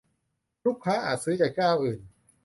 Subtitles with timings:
[0.65, 1.99] ลูกค้าอาจซื้อจากเจ้าอื่น